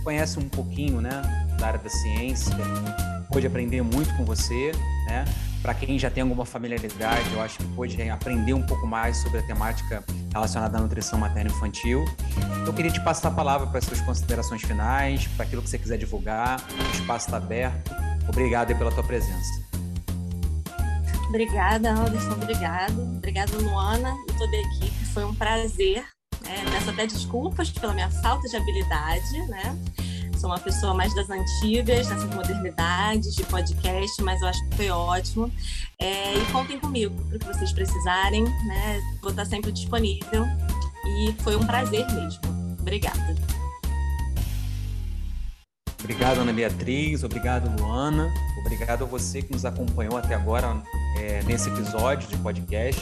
[0.03, 1.23] conhece um pouquinho né,
[1.59, 2.55] da área da ciência,
[3.33, 4.73] pode aprender muito com você,
[5.07, 5.25] né?
[5.65, 9.39] Para quem já tem alguma familiaridade, eu acho que pode aprender um pouco mais sobre
[9.39, 12.05] a temática relacionada à nutrição materno-infantil.
[12.67, 15.79] Eu queria te passar a palavra para as suas considerações finais, para aquilo que você
[15.79, 16.61] quiser divulgar.
[16.61, 17.93] O espaço está aberto.
[18.29, 19.65] Obrigado pela tua presença.
[21.31, 22.33] Obrigada, Anderson.
[22.33, 23.01] Obrigado.
[23.17, 25.07] Obrigada, Luana e toda a equipe.
[25.15, 26.05] Foi um prazer
[26.47, 29.79] é, peço até desculpas pela minha falta de habilidade, né?
[30.45, 34.91] Sou uma pessoa mais das antigas, dessas modernidades, de podcast, mas eu acho que foi
[34.91, 35.51] ótimo.
[35.99, 39.01] É, e contem comigo para o que vocês precisarem, né?
[39.23, 40.45] Vou estar sempre disponível.
[41.07, 42.43] E foi um prazer mesmo.
[42.79, 43.35] Obrigada.
[45.99, 47.25] Obrigado, Ana Beatriz.
[47.25, 48.31] Obrigado, Luana.
[48.61, 50.77] Obrigado a você que nos acompanhou até agora
[51.21, 53.01] é, nesse episódio de podcast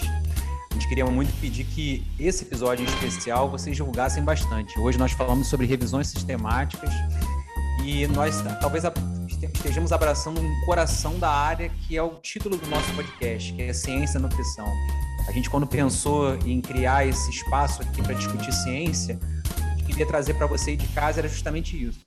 [0.82, 4.78] gente queria muito pedir que esse episódio em especial vocês divulgassem bastante.
[4.78, 6.90] Hoje nós falamos sobre revisões sistemáticas
[7.84, 8.84] e nós talvez
[9.54, 13.72] estejamos abraçando um coração da área que é o título do nosso podcast, que é
[13.72, 14.66] Ciência e Nutrição.
[15.28, 19.18] A gente, quando pensou em criar esse espaço aqui para discutir ciência,
[19.64, 22.00] a gente queria trazer para você de casa era justamente isso: